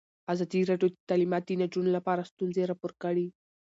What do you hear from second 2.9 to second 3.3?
کړي.